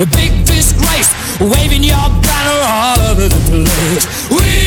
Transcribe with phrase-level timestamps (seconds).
[0.00, 1.10] a big disgrace,
[1.40, 4.28] waving your banner all over the place.
[4.30, 4.63] We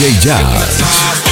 [0.00, 1.29] DJ Jazz.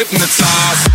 [0.00, 0.88] hypnotized.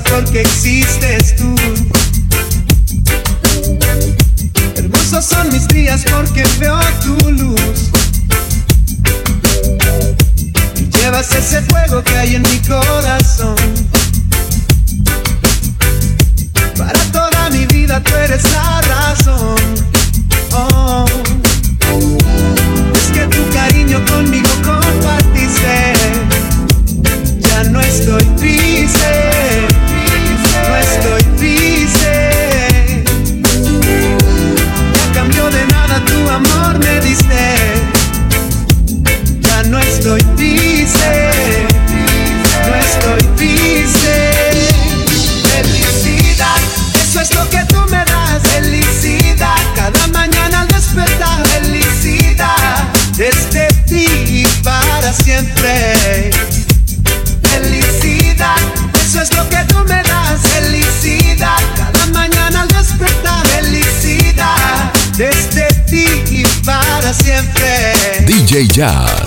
[0.00, 1.54] Porque existes tú.
[4.76, 7.90] Hermosos son mis días porque veo tu luz.
[10.98, 13.56] llevas ese fuego que hay en mi corazón.
[16.78, 19.56] Para toda mi vida tú eres la razón.
[20.52, 21.21] Oh.
[57.42, 58.56] Felicidad,
[59.04, 60.40] eso es lo que tú me das.
[60.40, 63.46] Felicidad, cada mañana al despertar.
[63.48, 67.94] Felicidad, desde ti y para siempre.
[68.26, 69.21] DJ Jazz.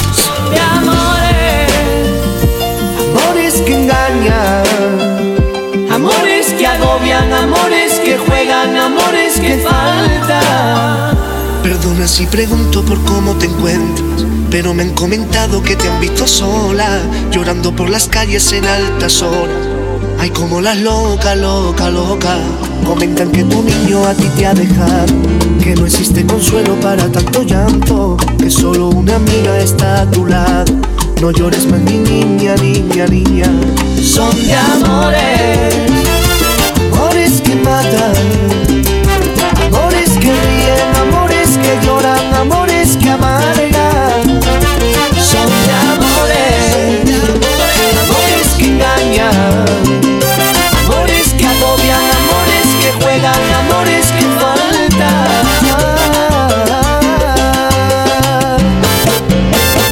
[12.07, 17.01] Si pregunto por cómo te encuentras, pero me han comentado que te han visto sola,
[17.31, 19.75] llorando por las calles en altas horas
[20.19, 22.37] Ay, como las loca, loca, loca.
[22.85, 25.13] Comentan que tu niño a ti te ha dejado.
[25.61, 28.17] Que no existe consuelo para tanto llanto.
[28.39, 30.73] Que solo una amiga está a tu lado.
[31.21, 33.49] No llores más, mi niña, niña, niña.
[34.01, 35.75] Son de amores,
[36.91, 38.13] amores que matan,
[42.39, 44.41] amores que amargan.
[45.20, 47.10] Son de amores,
[48.03, 49.65] amores que engañan,
[50.84, 55.46] amores que agobian, amores que juegan, amores que faltan.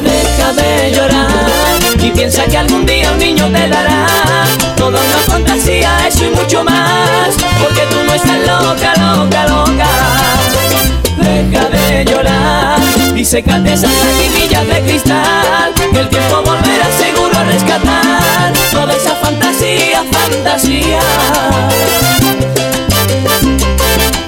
[0.02, 4.06] Deja de llorar y piensa que algún día un niño te dará
[4.76, 6.93] toda una fantasía, eso y mucho más.
[13.34, 15.74] Secate esas lagrimillas de cristal.
[15.92, 21.00] Que el tiempo volverá seguro a rescatar toda esa fantasía, fantasía.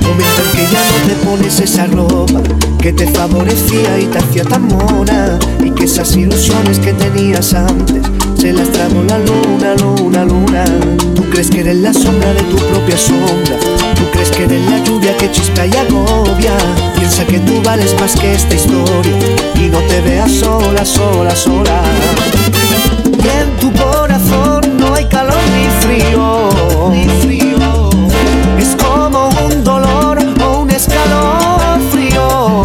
[0.01, 2.41] Momento en que ya no te pones esa ropa
[2.81, 8.03] que te favorecía y te hacía tan mona y que esas ilusiones que tenías antes
[8.37, 10.65] se las trago la luna, luna, luna.
[11.15, 13.76] Tú crees que eres la sombra de tu propia sombra.
[14.31, 16.57] Que eres la lluvia que chispa y agobia.
[16.97, 19.17] Piensa que tú vales más que esta historia
[19.55, 21.81] y no te veas sola, sola, sola.
[23.05, 26.51] Y en tu corazón no hay calor ni frío.
[26.91, 27.91] Ni frío.
[28.59, 32.65] Es como un dolor o un escalofrío.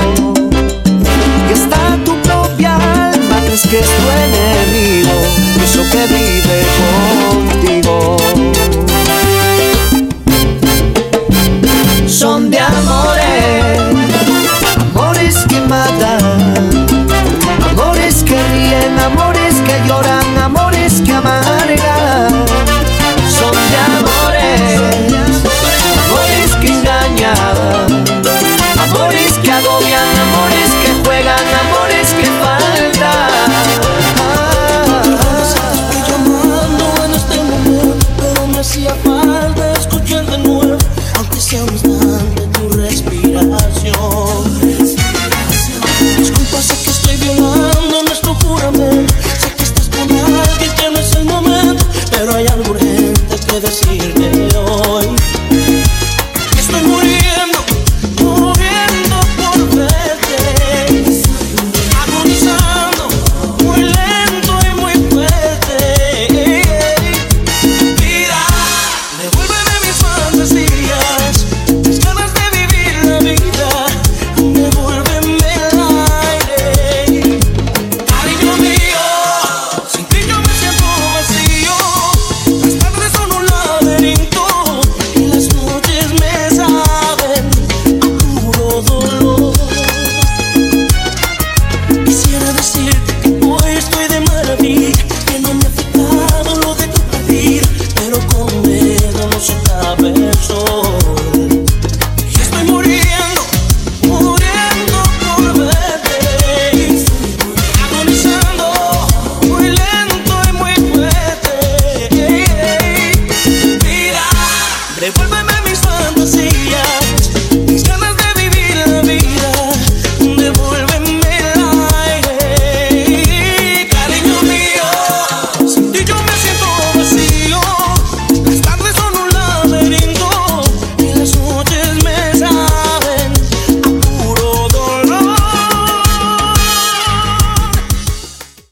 [1.49, 5.11] Y está tu propia alma, crees que es tu enemigo.
[5.63, 6.07] Eso que
[38.71, 39.10] she a